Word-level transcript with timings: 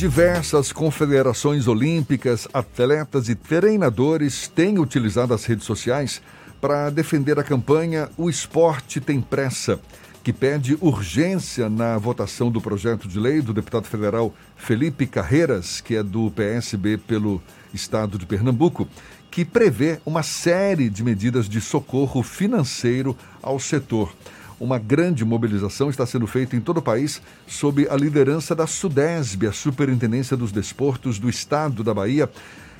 Diversas 0.00 0.72
confederações 0.72 1.68
olímpicas, 1.68 2.48
atletas 2.54 3.28
e 3.28 3.34
treinadores 3.34 4.48
têm 4.48 4.78
utilizado 4.78 5.34
as 5.34 5.44
redes 5.44 5.66
sociais 5.66 6.22
para 6.58 6.88
defender 6.88 7.38
a 7.38 7.44
campanha 7.44 8.08
O 8.16 8.30
Esporte 8.30 8.98
Tem 8.98 9.20
Pressa, 9.20 9.78
que 10.24 10.32
pede 10.32 10.78
urgência 10.80 11.68
na 11.68 11.98
votação 11.98 12.50
do 12.50 12.62
projeto 12.62 13.06
de 13.06 13.20
lei 13.20 13.42
do 13.42 13.52
deputado 13.52 13.84
federal 13.88 14.34
Felipe 14.56 15.06
Carreiras, 15.06 15.82
que 15.82 15.96
é 15.96 16.02
do 16.02 16.30
PSB 16.30 16.96
pelo 16.96 17.42
estado 17.74 18.16
de 18.16 18.24
Pernambuco, 18.24 18.88
que 19.30 19.44
prevê 19.44 20.00
uma 20.06 20.22
série 20.22 20.88
de 20.88 21.04
medidas 21.04 21.46
de 21.46 21.60
socorro 21.60 22.22
financeiro 22.22 23.14
ao 23.42 23.60
setor. 23.60 24.14
Uma 24.60 24.78
grande 24.78 25.24
mobilização 25.24 25.88
está 25.88 26.04
sendo 26.04 26.26
feita 26.26 26.54
em 26.54 26.60
todo 26.60 26.76
o 26.76 26.82
país 26.82 27.22
sob 27.46 27.88
a 27.88 27.96
liderança 27.96 28.54
da 28.54 28.66
SUDESB, 28.66 29.46
a 29.46 29.52
Superintendência 29.52 30.36
dos 30.36 30.52
Desportos 30.52 31.18
do 31.18 31.30
Estado 31.30 31.82
da 31.82 31.94
Bahia. 31.94 32.28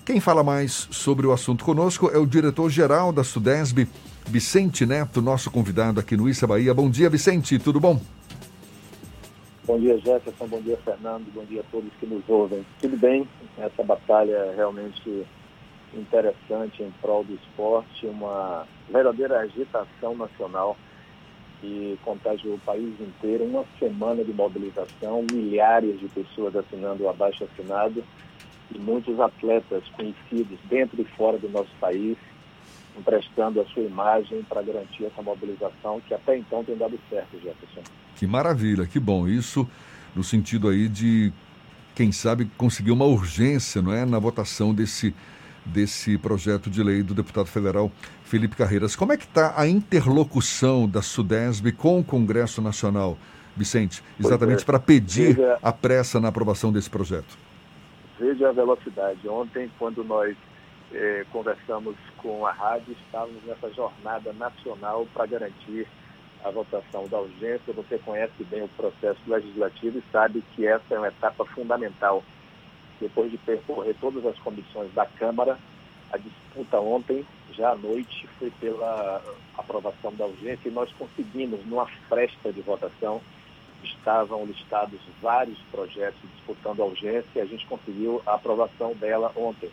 Quem 0.05 0.21
fala 0.21 0.45
mais 0.45 0.89
sobre 0.91 1.27
o 1.27 1.33
assunto 1.33 1.65
conosco 1.65 2.11
é 2.11 2.19
o 2.19 2.27
diretor-geral 2.27 3.15
da 3.15 3.25
SUDESB, 3.25 3.89
Vicente 4.27 4.85
Neto, 4.85 5.23
nosso 5.23 5.51
convidado 5.51 5.99
aqui 5.99 6.19
no 6.19 6.29
Issa 6.29 6.47
Bahia. 6.47 6.75
Bom 6.75 6.91
dia, 6.91 7.09
Vicente, 7.09 7.59
tudo 7.59 7.81
bom? 7.81 7.99
Bom 9.65 9.81
dia, 9.81 9.97
Jefferson. 10.01 10.49
Bom 10.49 10.61
dia, 10.61 10.77
Fernando. 10.85 11.33
Bom 11.33 11.47
dia 11.47 11.63
a 11.63 11.65
todos 11.73 11.91
que 11.99 12.05
nos 12.05 12.29
ouvem. 12.29 12.63
Tudo 12.79 12.99
bem? 12.99 13.27
Essa 13.57 13.83
batalha 13.83 14.33
é 14.33 14.55
realmente 14.55 15.27
interessante 15.95 16.83
em 16.83 16.91
prol 17.01 17.25
do 17.25 17.33
esporte, 17.33 18.05
uma 18.05 18.67
verdadeira 18.93 19.41
agitação 19.41 20.15
nacional 20.15 20.77
que 21.61 21.99
contagiou 22.03 22.55
o 22.55 22.61
país 22.61 22.95
inteiro, 23.01 23.45
uma 23.45 23.65
semana 23.79 24.25
de 24.25 24.33
mobilização, 24.33 25.25
milhares 25.31 26.01
de 26.01 26.09
pessoas 26.09 26.57
assinando 26.57 27.05
o 27.05 27.09
abaixo 27.09 27.45
assinado 27.45 28.03
e 28.75 28.79
muitos 28.79 29.19
atletas 29.21 29.83
conhecidos 29.97 30.59
dentro 30.69 31.01
e 31.01 31.05
fora 31.05 31.39
do 31.39 31.49
nosso 31.49 31.71
país 31.81 32.17
emprestando 32.99 33.61
a 33.61 33.65
sua 33.67 33.83
imagem 33.83 34.43
para 34.43 34.63
garantir 34.63 35.05
essa 35.05 35.23
mobilização 35.23 36.01
que 36.07 36.15
até 36.15 36.37
então 36.37 36.65
tem 36.65 36.77
dado 36.77 36.99
certo, 37.09 37.33
Jefferson. 37.41 37.83
Que 38.17 38.27
maravilha, 38.27 38.87
que 38.87 38.99
bom. 38.99 39.27
Isso 39.29 39.67
no 40.15 40.25
sentido 40.25 40.69
aí 40.69 40.89
de, 40.89 41.33
quem 41.95 42.13
sabe, 42.13 42.51
conseguir 42.57 42.91
uma 42.91 43.05
urgência 43.05 43.81
não 43.81 43.93
é, 43.93 44.05
na 44.05 44.19
votação 44.19 44.75
desse 44.75 45.15
desse 45.65 46.17
projeto 46.19 46.71
de 46.71 46.83
lei 46.83 47.03
do 47.03 47.15
deputado 47.15 47.47
federal 47.47 47.91
Felipe 48.25 48.57
Carreiras. 48.57 48.97
Como 48.97 49.13
é 49.13 49.17
que 49.17 49.25
está 49.25 49.55
a 49.57 49.67
interlocução 49.67 50.89
da 50.89 51.03
Sudesb 51.03 51.73
com 51.73 52.01
o 52.01 52.05
Congresso 52.05 52.63
Nacional, 52.63 53.17
Vicente, 53.57 54.03
exatamente 54.19 54.63
é. 54.63 54.65
para 54.65 54.79
pedir 54.79 55.35
veja, 55.35 55.59
a 55.63 55.73
pressa 55.73 56.21
na 56.21 56.29
aprovação 56.29 56.73
desse 56.73 56.89
projeto? 56.89 57.37
Veja 58.19 58.49
a 58.49 58.53
velocidade. 58.53 59.29
Ontem, 59.29 59.71
quando 59.79 60.05
nós 60.05 60.37
eh, 60.93 61.25
conversamos 61.33 61.97
com 62.19 62.47
a 62.47 62.53
rádio, 62.53 62.97
estávamos 63.05 63.43
nessa 63.45 63.71
jornada 63.73 64.33
nacional 64.33 65.07
para 65.13 65.27
garantir 65.27 65.87
a 66.45 66.51
votação 66.51 67.07
da 67.09 67.19
urgência. 67.21 67.73
Você 67.75 67.99
conhece 67.99 68.45
bem 68.45 68.63
o 68.63 68.69
processo 68.69 69.21
legislativo 69.27 69.99
e 69.99 70.13
sabe 70.13 70.43
que 70.55 70.67
essa 70.67 70.95
é 70.95 70.99
uma 70.99 71.09
etapa 71.09 71.45
fundamental 71.47 72.23
depois 73.01 73.31
de 73.31 73.39
percorrer 73.39 73.97
todas 74.01 74.25
as 74.27 74.39
comissões 74.39 74.93
da 74.93 75.07
Câmara, 75.07 75.59
a 76.13 76.19
disputa 76.19 76.81
ontem, 76.81 77.25
já 77.53 77.71
à 77.71 77.77
noite, 77.77 78.29
foi 78.39 78.51
pela 78.61 79.23
aprovação 79.57 80.13
da 80.15 80.27
urgência 80.27 80.69
e 80.69 80.73
nós 80.73 80.93
conseguimos, 80.93 81.65
numa 81.67 81.87
fresta 82.09 82.53
de 82.53 82.61
votação, 82.61 83.21
estavam 83.83 84.45
listados 84.45 85.01
vários 85.23 85.59
projetos 85.71 86.21
disputando 86.35 86.83
a 86.83 86.87
urgência 86.87 87.27
e 87.37 87.41
a 87.41 87.47
gente 87.47 87.67
conseguiu 87.67 88.21
a 88.27 88.35
aprovação 88.35 88.93
dela 88.95 89.33
ontem. 89.35 89.71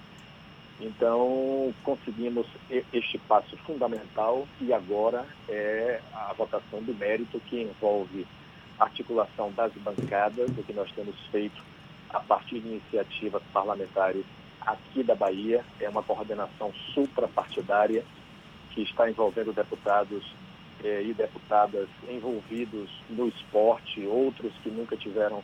Então, 0.80 1.74
conseguimos 1.84 2.46
este 2.94 3.18
passo 3.18 3.58
fundamental 3.58 4.48
e 4.62 4.72
agora 4.72 5.26
é 5.50 6.00
a 6.14 6.34
votação 6.34 6.82
do 6.84 6.94
mérito 6.94 7.40
que 7.48 7.64
envolve 7.64 8.28
articulação 8.80 9.52
das 9.54 9.74
bancadas, 9.74 10.50
o 10.56 10.64
que 10.64 10.74
nós 10.74 10.92
temos 10.92 11.16
feito 11.32 11.60
a 12.10 12.20
partir 12.20 12.60
de 12.60 12.68
iniciativas 12.68 13.42
parlamentares 13.54 14.26
aqui 14.62 15.04
da 15.04 15.16
Bahia. 15.16 15.64
É 15.80 15.90
uma 15.90 16.04
coordenação 16.04 16.74
suprapartidária 16.94 18.04
que 18.72 18.82
está 18.82 19.10
envolvendo 19.10 19.54
deputados 19.54 20.24
eh, 20.84 21.04
e 21.04 21.14
deputadas 21.14 21.88
envolvidos 22.10 22.90
no 23.10 23.28
esporte, 23.28 24.06
outros 24.06 24.54
que 24.62 24.70
nunca 24.70 24.96
tiveram 24.96 25.44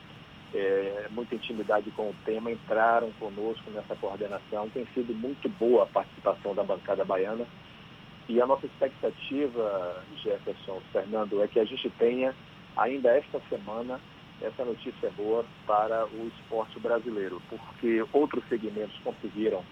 eh, 0.53 1.07
muita 1.09 1.35
intimidade 1.35 1.89
com 1.91 2.09
o 2.09 2.15
tema 2.25 2.51
entraram 2.51 3.11
conosco 3.19 3.71
nessa 3.71 3.95
coordenação. 3.95 4.69
Tem 4.69 4.85
sido 4.93 5.13
muito 5.15 5.49
boa 5.49 5.83
a 5.83 5.87
participação 5.87 6.53
da 6.53 6.63
bancada 6.63 7.03
baiana. 7.03 7.45
E 8.29 8.39
a 8.39 8.45
nossa 8.45 8.65
expectativa, 8.65 10.03
Jefferson, 10.21 10.81
Fernando, 10.91 11.41
é 11.41 11.47
que 11.47 11.59
a 11.59 11.65
gente 11.65 11.89
tenha 11.91 12.33
ainda 12.77 13.09
esta 13.09 13.41
semana 13.49 13.99
essa 14.43 14.65
notícia 14.65 15.07
é 15.07 15.09
boa 15.11 15.45
para 15.65 16.05
o 16.05 16.27
esporte 16.27 16.77
brasileiro, 16.79 17.41
porque 17.49 18.05
outros 18.11 18.43
segmentos 18.49 18.97
conseguiram 19.03 19.63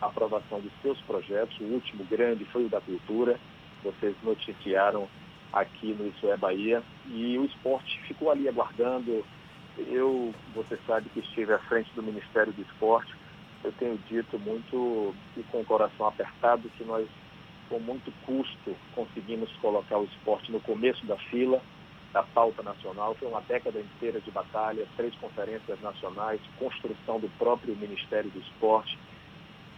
a 0.00 0.06
aprovação 0.06 0.60
de 0.60 0.70
seus 0.82 1.00
projetos. 1.02 1.58
O 1.60 1.64
último 1.64 2.04
grande 2.04 2.44
foi 2.46 2.64
o 2.64 2.68
da 2.68 2.80
cultura, 2.80 3.38
vocês 3.84 4.16
noticiaram 4.22 5.08
aqui 5.52 5.94
no 5.94 6.08
Isso 6.08 6.28
é 6.28 6.36
Bahia, 6.36 6.82
e 7.06 7.38
o 7.38 7.44
esporte 7.44 8.00
ficou 8.02 8.30
ali 8.30 8.48
aguardando. 8.48 9.24
Eu, 9.78 10.34
você 10.54 10.76
sabe 10.86 11.08
que 11.10 11.20
estive 11.20 11.52
à 11.52 11.58
frente 11.60 11.90
do 11.94 12.02
Ministério 12.02 12.52
do 12.52 12.62
Esporte, 12.62 13.14
eu 13.62 13.72
tenho 13.72 13.96
dito 14.08 14.36
muito 14.40 15.14
e 15.36 15.42
com 15.44 15.60
o 15.60 15.64
coração 15.64 16.08
apertado 16.08 16.68
que 16.76 16.82
nós, 16.82 17.08
com 17.68 17.78
muito 17.78 18.12
custo, 18.26 18.76
conseguimos 18.96 19.50
colocar 19.58 19.98
o 19.98 20.04
esporte 20.04 20.50
no 20.50 20.60
começo 20.60 21.06
da 21.06 21.16
fila 21.16 21.62
da 22.12 22.22
pauta 22.22 22.62
nacional. 22.62 23.14
Foi 23.14 23.28
uma 23.28 23.40
década 23.40 23.80
inteira 23.80 24.20
de 24.20 24.30
batalha, 24.30 24.86
três 24.96 25.14
conferências 25.16 25.80
nacionais, 25.80 26.40
construção 26.58 27.18
do 27.18 27.28
próprio 27.38 27.74
Ministério 27.76 28.30
do 28.30 28.38
Esporte, 28.38 28.98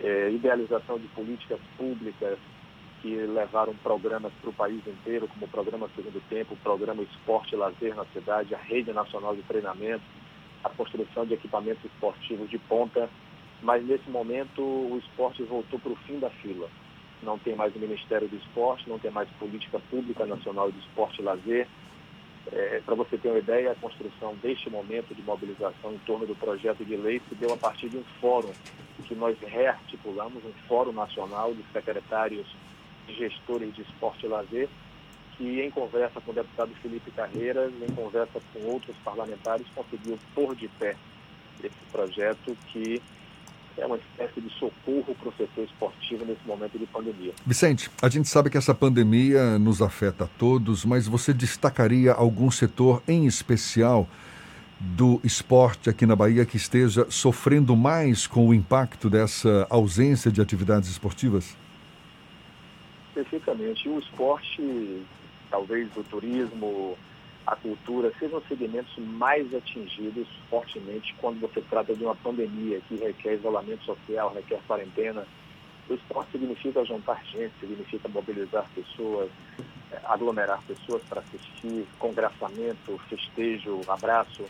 eh, 0.00 0.30
idealização 0.32 0.98
de 0.98 1.06
políticas 1.08 1.60
públicas 1.76 2.38
que 3.00 3.14
levaram 3.14 3.74
programas 3.76 4.32
para 4.40 4.50
o 4.50 4.52
país 4.52 4.84
inteiro, 4.86 5.28
como 5.28 5.44
o 5.44 5.48
Programa 5.48 5.88
Segundo 5.94 6.20
Tempo, 6.28 6.54
o 6.54 6.56
Programa 6.56 7.02
Esporte 7.02 7.54
e 7.54 7.56
Lazer 7.56 7.94
na 7.94 8.06
cidade, 8.06 8.54
a 8.54 8.58
Rede 8.58 8.92
Nacional 8.92 9.36
de 9.36 9.42
Treinamento, 9.42 10.02
a 10.64 10.70
construção 10.70 11.26
de 11.26 11.34
equipamentos 11.34 11.84
esportivos 11.84 12.48
de 12.50 12.58
ponta. 12.58 13.08
Mas 13.62 13.86
nesse 13.86 14.08
momento 14.10 14.60
o 14.62 14.98
esporte 14.98 15.42
voltou 15.42 15.78
para 15.78 15.92
o 15.92 15.96
fim 15.96 16.18
da 16.18 16.30
fila. 16.30 16.68
Não 17.22 17.38
tem 17.38 17.54
mais 17.54 17.74
o 17.76 17.78
Ministério 17.78 18.26
do 18.26 18.36
Esporte, 18.36 18.88
não 18.88 18.98
tem 18.98 19.10
mais 19.10 19.28
política 19.38 19.78
pública 19.90 20.26
nacional 20.26 20.70
de 20.72 20.78
esporte 20.78 21.20
e 21.20 21.24
lazer 21.24 21.68
é, 22.52 22.80
Para 22.84 22.94
você 22.94 23.16
ter 23.16 23.28
uma 23.28 23.38
ideia, 23.38 23.72
a 23.72 23.74
construção 23.74 24.34
deste 24.36 24.68
momento 24.70 25.14
de 25.14 25.22
mobilização 25.22 25.92
em 25.92 25.98
torno 25.98 26.26
do 26.26 26.34
projeto 26.34 26.84
de 26.84 26.96
lei 26.96 27.20
se 27.28 27.34
deu 27.34 27.52
a 27.52 27.56
partir 27.56 27.88
de 27.88 27.96
um 27.96 28.04
fórum 28.20 28.52
que 29.04 29.14
nós 29.14 29.38
rearticulamos, 29.40 30.44
um 30.44 30.52
fórum 30.68 30.92
nacional 30.92 31.52
de 31.52 31.62
secretários 31.72 32.46
e 33.08 33.12
gestores 33.14 33.74
de 33.74 33.82
esporte 33.82 34.24
e 34.24 34.28
lazer, 34.28 34.68
que 35.36 35.60
em 35.60 35.70
conversa 35.70 36.20
com 36.20 36.30
o 36.30 36.34
deputado 36.34 36.74
Felipe 36.76 37.10
Carreiras, 37.10 37.72
em 37.82 37.92
conversa 37.94 38.40
com 38.52 38.70
outros 38.70 38.96
parlamentares, 39.04 39.66
conseguiu 39.74 40.18
pôr 40.34 40.54
de 40.54 40.68
pé 40.68 40.96
esse 41.62 41.84
projeto 41.90 42.56
que 42.72 43.02
é 43.76 43.86
uma 43.86 43.96
espécie 43.96 44.40
de 44.40 44.50
socorro 44.58 45.14
para 45.14 45.28
o 45.28 45.32
setor 45.36 45.64
esportivo 45.64 46.24
nesse 46.24 46.46
momento 46.46 46.78
de 46.78 46.86
pandemia. 46.86 47.32
Vicente, 47.44 47.90
a 48.00 48.08
gente 48.08 48.28
sabe 48.28 48.50
que 48.50 48.56
essa 48.56 48.74
pandemia 48.74 49.58
nos 49.58 49.82
afeta 49.82 50.24
a 50.24 50.26
todos, 50.26 50.84
mas 50.84 51.06
você 51.06 51.32
destacaria 51.32 52.12
algum 52.12 52.50
setor 52.50 53.02
em 53.08 53.26
especial 53.26 54.08
do 54.80 55.20
esporte 55.24 55.88
aqui 55.88 56.04
na 56.04 56.14
Bahia 56.14 56.44
que 56.44 56.56
esteja 56.56 57.06
sofrendo 57.10 57.74
mais 57.76 58.26
com 58.26 58.48
o 58.48 58.54
impacto 58.54 59.08
dessa 59.08 59.66
ausência 59.70 60.30
de 60.30 60.40
atividades 60.40 60.88
esportivas? 60.88 61.56
Especificamente, 63.08 63.88
o 63.88 63.98
esporte, 63.98 65.02
talvez 65.50 65.88
o 65.96 66.02
turismo, 66.02 66.98
a 67.46 67.56
cultura 67.56 68.10
sejam 68.18 68.42
segmentos 68.48 68.96
mais 68.98 69.52
atingidos 69.54 70.26
fortemente 70.48 71.14
quando 71.20 71.40
você 71.40 71.60
trata 71.60 71.94
de 71.94 72.02
uma 72.02 72.14
pandemia 72.14 72.80
que 72.88 72.96
requer 72.96 73.34
isolamento 73.34 73.84
social, 73.84 74.32
requer 74.32 74.60
quarentena. 74.66 75.26
O 75.88 75.94
esporte 75.94 76.32
significa 76.32 76.82
juntar 76.84 77.22
gente, 77.26 77.52
significa 77.60 78.08
mobilizar 78.08 78.66
pessoas, 78.74 79.30
eh, 79.92 80.00
aglomerar 80.04 80.62
pessoas 80.62 81.02
para 81.02 81.20
assistir, 81.20 81.86
congraçamento, 81.98 82.98
festejo, 83.10 83.82
abraço. 83.88 84.44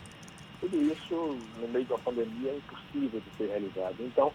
Tudo 0.61 0.81
isso, 0.81 1.37
no 1.59 1.67
meio 1.67 1.83
de 1.83 1.91
uma 1.91 1.99
pandemia, 1.99 2.51
é 2.51 2.55
impossível 2.55 3.19
de 3.19 3.37
ser 3.37 3.47
realizado. 3.47 3.95
Então, 3.99 4.31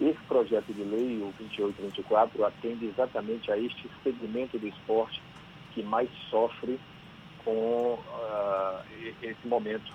esse 0.00 0.20
projeto 0.28 0.72
de 0.72 0.84
lei, 0.84 1.16
o 1.18 1.32
2824, 1.38 2.44
atende 2.44 2.86
exatamente 2.86 3.50
a 3.50 3.58
este 3.58 3.90
segmento 4.04 4.56
do 4.56 4.68
esporte 4.68 5.20
que 5.72 5.82
mais 5.82 6.08
sofre 6.30 6.78
com 7.44 7.94
uh, 7.94 8.84
esse 9.22 9.46
momento 9.46 9.92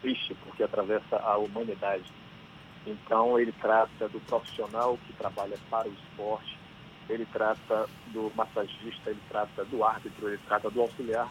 triste, 0.00 0.34
porque 0.44 0.62
atravessa 0.62 1.16
a 1.16 1.36
humanidade. 1.36 2.04
Então, 2.86 3.38
ele 3.38 3.52
trata 3.52 4.08
do 4.08 4.20
profissional 4.20 4.98
que 5.06 5.12
trabalha 5.12 5.56
para 5.70 5.88
o 5.88 5.92
esporte, 5.92 6.58
ele 7.08 7.26
trata 7.32 7.88
do 8.08 8.32
massagista, 8.34 9.10
ele 9.10 9.20
trata 9.28 9.64
do 9.64 9.84
árbitro, 9.84 10.28
ele 10.28 10.40
trata 10.46 10.70
do 10.70 10.80
auxiliar 10.80 11.28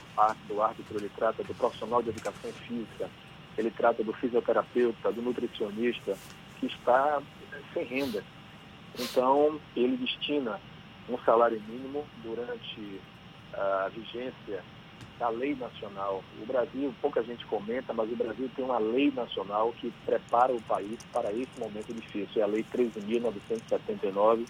do 0.48 0.62
árbitro, 0.62 0.98
ele 0.98 1.12
trata 1.16 1.44
do 1.44 1.54
profissional 1.54 2.02
de 2.02 2.10
educação 2.10 2.52
física, 2.54 3.10
ele 3.58 3.72
trata 3.72 4.04
do 4.04 4.14
fisioterapeuta, 4.14 5.12
do 5.12 5.22
nutricionista, 5.22 6.18
que 6.60 6.68
está 6.68 7.22
sem 7.74 7.84
renda. 7.86 8.24
Então, 9.00 9.60
ele 9.76 9.98
destina 9.98 10.60
um 11.10 11.18
salário 11.20 11.62
mínimo 11.68 12.06
durante 12.24 13.02
a 13.54 13.90
vigência 13.94 14.64
da 15.20 15.30
lei 15.30 15.56
nacional. 15.56 16.24
O 16.42 16.46
Brasil, 16.46 16.94
pouca 17.02 17.24
gente 17.24 17.46
comenta, 17.46 17.94
mas 17.94 18.12
o 18.12 18.16
Brasil 18.16 18.50
tem 18.56 18.66
uma 18.66 18.80
lei 18.80 19.12
nacional 19.12 19.72
que 19.74 19.92
prepara 20.06 20.52
o 20.52 20.62
país 20.64 20.98
para 21.14 21.32
esse 21.32 21.60
momento 21.60 21.94
difícil. 21.94 22.42
É 22.42 22.44
a 22.44 22.48
Lei 22.48 22.66
13.979, 22.74 24.48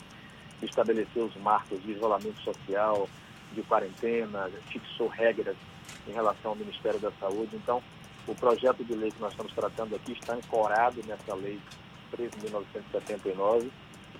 que 0.59 0.65
estabeleceu 0.65 1.25
os 1.25 1.35
marcos 1.37 1.81
de 1.83 1.91
isolamento 1.91 2.39
social, 2.41 3.09
de 3.53 3.61
quarentena, 3.63 4.49
fixou 4.69 5.07
regras 5.07 5.57
em 6.07 6.11
relação 6.11 6.51
ao 6.51 6.57
Ministério 6.57 6.99
da 6.99 7.11
Saúde. 7.19 7.55
Então, 7.55 7.83
o 8.27 8.35
projeto 8.35 8.83
de 8.83 8.93
lei 8.93 9.11
que 9.11 9.19
nós 9.19 9.31
estamos 9.31 9.51
tratando 9.53 9.95
aqui 9.95 10.13
está 10.13 10.35
ancorado 10.35 11.03
nessa 11.05 11.35
lei 11.35 11.59
13.979, 12.15 13.69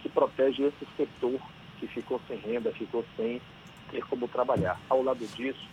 que 0.01 0.10
protege 0.10 0.63
esse 0.63 0.88
setor 0.98 1.39
que 1.80 1.88
ficou 1.88 2.19
sem 2.28 2.38
renda, 2.38 2.72
ficou 2.72 3.06
sem 3.16 3.42
ter 3.89 4.04
como 4.06 4.28
trabalhar. 4.28 4.80
Ao 4.89 5.01
lado 5.01 5.25
disso, 5.36 5.68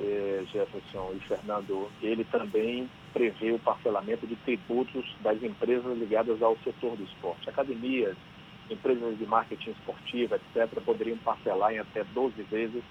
eh, 0.00 0.44
Jefferson 0.52 1.12
e 1.14 1.20
Fernando, 1.20 1.90
ele 2.00 2.24
também 2.24 2.88
prevê 3.12 3.52
o 3.52 3.58
parcelamento 3.58 4.26
de 4.26 4.36
tributos 4.36 5.04
das 5.20 5.42
empresas 5.42 5.98
ligadas 5.98 6.40
ao 6.42 6.56
setor 6.58 6.96
do 6.96 7.04
esporte. 7.04 7.48
Academias, 7.48 8.16
empresas 8.70 9.18
de 9.18 9.26
marketing 9.26 9.70
esportivo, 9.70 10.34
etc., 10.34 10.80
poderiam 10.84 11.18
parcelar 11.18 11.72
em 11.72 11.78
até 11.78 12.04
12 12.04 12.42
vezes 12.44 12.82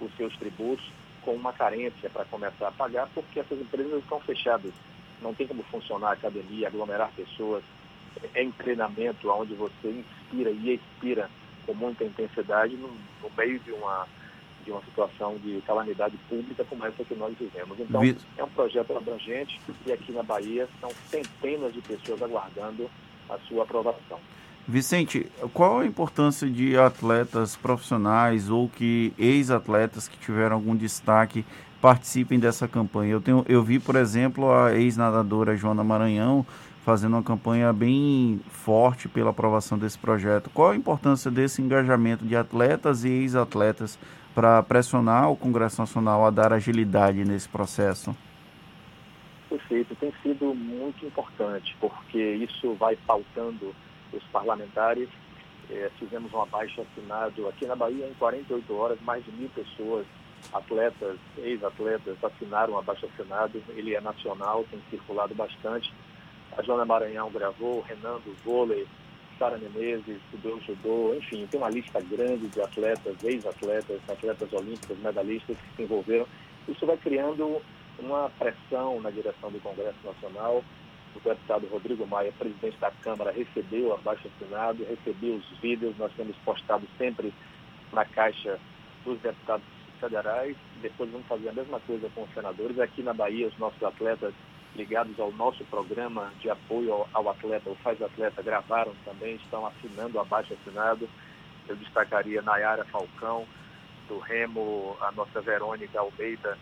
os 0.00 0.14
seus 0.16 0.34
tributos 0.36 0.84
com 1.22 1.32
uma 1.32 1.52
carência 1.52 2.08
para 2.08 2.24
começar 2.24 2.68
a 2.68 2.72
pagar, 2.72 3.08
porque 3.14 3.40
essas 3.40 3.60
empresas 3.60 4.02
estão 4.02 4.20
fechadas. 4.20 4.72
Não 5.20 5.34
tem 5.34 5.46
como 5.46 5.62
funcionar 5.64 6.10
a 6.10 6.12
academia, 6.12 6.68
aglomerar 6.68 7.10
pessoas. 7.16 7.64
É 8.32 8.42
em 8.42 8.50
treinamento 8.50 9.28
onde 9.30 9.54
você 9.54 9.88
inspira 9.90 10.50
e 10.50 10.74
expira 10.74 11.28
com 11.66 11.74
muita 11.74 12.04
intensidade 12.04 12.76
no, 12.76 12.88
no 12.88 13.30
meio 13.36 13.58
de 13.58 13.72
uma 13.72 14.06
de 14.66 14.72
uma 14.72 14.82
situação 14.82 15.36
de 15.38 15.62
calamidade 15.64 16.16
pública 16.28 16.64
como 16.68 16.84
essa 16.84 17.04
que 17.04 17.14
nós 17.14 17.34
vivemos. 17.38 17.78
Então, 17.78 18.02
é 18.36 18.44
um 18.44 18.48
projeto 18.48 18.94
abrangente 18.96 19.60
e 19.86 19.92
aqui 19.92 20.12
na 20.12 20.22
Bahia 20.22 20.68
são 20.80 20.90
centenas 21.08 21.72
de 21.72 21.80
pessoas 21.80 22.20
aguardando 22.20 22.90
a 23.30 23.38
sua 23.48 23.62
aprovação. 23.62 24.18
Vicente, 24.68 25.30
qual 25.54 25.78
a 25.78 25.86
importância 25.86 26.50
de 26.50 26.76
atletas 26.76 27.54
profissionais 27.54 28.50
ou 28.50 28.68
que 28.68 29.12
ex-atletas 29.16 30.08
que 30.08 30.18
tiveram 30.18 30.56
algum 30.56 30.74
destaque 30.74 31.44
participem 31.80 32.40
dessa 32.40 32.66
campanha? 32.66 33.12
Eu, 33.12 33.20
tenho, 33.20 33.44
eu 33.48 33.62
vi, 33.62 33.78
por 33.78 33.94
exemplo, 33.94 34.52
a 34.52 34.74
ex-nadadora 34.74 35.56
Joana 35.56 35.84
Maranhão 35.84 36.44
fazendo 36.84 37.14
uma 37.14 37.22
campanha 37.22 37.72
bem 37.72 38.40
forte 38.48 39.08
pela 39.08 39.30
aprovação 39.30 39.78
desse 39.78 39.98
projeto. 39.98 40.50
Qual 40.50 40.70
a 40.70 40.76
importância 40.76 41.30
desse 41.30 41.62
engajamento 41.62 42.24
de 42.24 42.34
atletas 42.34 43.04
e 43.04 43.08
ex-atletas 43.08 43.96
para 44.36 44.62
pressionar 44.62 45.30
o 45.30 45.36
Congresso 45.36 45.80
Nacional 45.80 46.26
a 46.26 46.30
dar 46.30 46.52
agilidade 46.52 47.24
nesse 47.24 47.48
processo? 47.48 48.14
Perfeito, 49.48 49.94
tem 49.94 50.12
sido 50.22 50.54
muito 50.54 51.06
importante, 51.06 51.74
porque 51.80 52.18
isso 52.18 52.74
vai 52.74 52.96
pautando 52.96 53.74
os 54.12 54.22
parlamentares. 54.24 55.08
É, 55.70 55.90
fizemos 55.98 56.30
um 56.34 56.42
abaixo 56.42 56.82
assinado 56.82 57.48
aqui 57.48 57.64
na 57.64 57.74
Bahia, 57.74 58.06
em 58.06 58.12
48 58.18 58.74
horas, 58.76 59.00
mais 59.00 59.24
de 59.24 59.32
mil 59.32 59.48
pessoas, 59.48 60.06
atletas, 60.52 61.16
ex-atletas, 61.38 62.22
assinaram 62.22 62.74
um 62.74 62.78
abaixo 62.78 63.06
assinado. 63.06 63.62
Ele 63.70 63.94
é 63.94 64.02
nacional, 64.02 64.66
tem 64.70 64.80
circulado 64.90 65.34
bastante. 65.34 65.90
A 66.58 66.62
Joana 66.62 66.84
Maranhão 66.84 67.30
gravou, 67.30 67.80
Renan 67.80 68.18
do 68.18 68.36
vôlei, 68.44 68.86
Sara 69.38 69.58
Menezes, 69.58 70.16
estudou 70.16 70.60
judô, 70.60 71.14
enfim, 71.14 71.46
tem 71.50 71.60
uma 71.60 71.70
lista 71.70 72.00
grande 72.00 72.48
de 72.48 72.60
atletas, 72.60 73.16
ex-atletas, 73.22 74.00
atletas 74.08 74.52
olímpicos, 74.52 74.98
medalhistas 74.98 75.56
que 75.56 75.76
se 75.76 75.82
envolveram. 75.82 76.26
Isso 76.68 76.86
vai 76.86 76.96
criando 76.96 77.60
uma 77.98 78.30
pressão 78.30 79.00
na 79.00 79.10
direção 79.10 79.50
do 79.50 79.60
Congresso 79.60 79.98
Nacional 80.04 80.62
o 81.16 81.20
deputado 81.20 81.66
Rodrigo 81.68 82.06
Maia, 82.06 82.32
presidente 82.32 82.76
da 82.78 82.90
Câmara, 82.90 83.32
recebeu 83.32 83.94
abaixo 83.94 84.28
assinado, 84.28 84.84
recebeu 84.84 85.36
os 85.36 85.58
vídeos, 85.60 85.96
nós 85.98 86.12
temos 86.14 86.36
postado 86.44 86.86
sempre 86.98 87.32
na 87.92 88.04
caixa 88.04 88.58
dos 89.04 89.18
deputados 89.20 89.64
federais, 89.98 90.56
depois 90.82 91.10
vamos 91.10 91.26
fazer 91.26 91.48
a 91.48 91.52
mesma 91.52 91.80
coisa 91.80 92.10
com 92.14 92.22
os 92.22 92.34
senadores. 92.34 92.78
Aqui 92.78 93.02
na 93.02 93.14
Bahia, 93.14 93.48
os 93.48 93.58
nossos 93.58 93.82
atletas 93.82 94.34
ligados 94.76 95.18
ao 95.18 95.32
nosso 95.32 95.64
programa 95.64 96.30
de 96.40 96.50
apoio 96.50 97.06
ao 97.12 97.28
atleta, 97.28 97.70
o 97.70 97.74
Faz 97.76 98.00
Atleta, 98.00 98.42
gravaram 98.42 98.92
também, 99.04 99.36
estão 99.36 99.66
assinando 99.66 100.20
abaixo 100.20 100.54
assinado. 100.54 101.08
Eu 101.66 101.74
destacaria 101.76 102.42
Nayara 102.42 102.84
Falcão, 102.84 103.46
do 104.08 104.18
Remo, 104.18 104.96
a 105.00 105.10
nossa 105.12 105.40
Verônica 105.40 105.98
Almeida, 105.98 106.56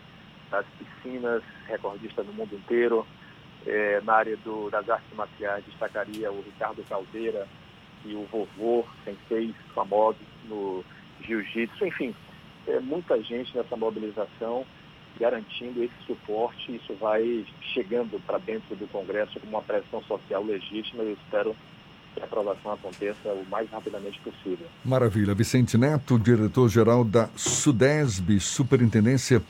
das 0.49 0.65
piscinas, 0.77 1.43
recordista 1.67 2.23
no 2.23 2.33
mundo 2.33 2.55
inteiro, 2.55 3.05
é, 3.65 4.01
na 4.01 4.13
área 4.13 4.37
do, 4.37 4.69
das 4.69 4.87
artes 4.89 5.13
marciais, 5.15 5.63
destacaria 5.65 6.31
o 6.31 6.41
Ricardo 6.41 6.83
Caldeira 6.87 7.47
e 8.05 8.13
o 8.15 8.25
vovô, 8.25 8.85
senseis 9.03 9.55
famosos 9.73 10.21
no 10.45 10.83
jiu-jitsu. 11.21 11.85
Enfim, 11.85 12.15
é, 12.67 12.79
muita 12.79 13.21
gente 13.21 13.55
nessa 13.55 13.75
mobilização 13.75 14.65
garantindo 15.19 15.83
esse 15.83 15.93
suporte. 16.05 16.75
Isso 16.75 16.93
vai 16.99 17.45
chegando 17.73 18.19
para 18.25 18.37
dentro 18.37 18.75
do 18.75 18.87
Congresso 18.87 19.39
com 19.39 19.47
uma 19.47 19.61
pressão 19.61 20.01
social 20.03 20.43
legítima 20.43 21.03
e 21.03 21.07
eu 21.07 21.13
espero 21.13 21.55
que 22.13 22.21
a 22.21 22.25
aprovação 22.25 22.71
aconteça 22.71 23.29
o 23.29 23.45
mais 23.49 23.69
rapidamente 23.69 24.19
possível. 24.21 24.65
Maravilha. 24.83 25.33
Vicente 25.33 25.77
Neto, 25.77 26.17
diretor-geral 26.17 27.03
da 27.03 27.29
SUDESB, 27.35 28.39
Superintendência 28.39 29.41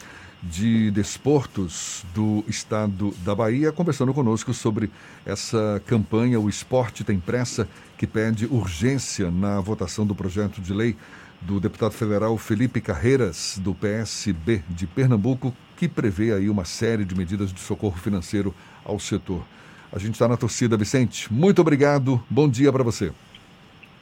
de 0.41 0.91
Desportos 0.91 2.03
do 2.13 2.43
Estado 2.47 3.11
da 3.23 3.33
Bahia, 3.33 3.71
conversando 3.71 4.13
conosco 4.13 4.53
sobre 4.53 4.91
essa 5.25 5.81
campanha 5.85 6.39
O 6.39 6.47
Esporte 6.49 7.03
Tem 7.03 7.19
Pressa, 7.19 7.67
que 7.97 8.05
pede 8.05 8.45
urgência 8.45 9.31
na 9.31 9.59
votação 9.59 10.05
do 10.05 10.13
projeto 10.13 10.61
de 10.61 10.73
lei 10.73 10.95
do 11.41 11.59
deputado 11.59 11.91
federal 11.91 12.37
Felipe 12.37 12.81
Carreiras, 12.81 13.59
do 13.61 13.73
PSB 13.73 14.63
de 14.69 14.87
Pernambuco, 14.87 15.53
que 15.77 15.87
prevê 15.87 16.33
aí 16.33 16.49
uma 16.49 16.65
série 16.65 17.05
de 17.05 17.15
medidas 17.15 17.53
de 17.53 17.59
socorro 17.59 17.97
financeiro 17.97 18.53
ao 18.83 18.99
setor. 18.99 19.43
A 19.91 19.99
gente 19.99 20.13
está 20.13 20.27
na 20.27 20.37
torcida, 20.37 20.75
Vicente. 20.75 21.31
Muito 21.31 21.61
obrigado. 21.61 22.23
Bom 22.29 22.49
dia 22.49 22.71
para 22.71 22.83
você. 22.83 23.11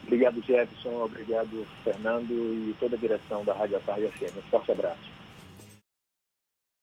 Obrigado, 0.05 0.41
Jefferson. 0.41 1.03
Obrigado, 1.03 1.65
Fernando 1.83 2.31
e 2.31 2.75
toda 2.79 2.95
a 2.95 2.99
direção 2.99 3.43
da 3.45 3.53
Rádio 3.53 3.79
Tarde 3.85 4.07
FM. 4.07 4.37
Um 4.37 4.49
forte 4.49 4.71
abraço. 4.71 5.12